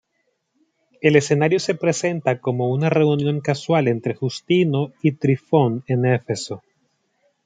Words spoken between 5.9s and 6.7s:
Éfeso.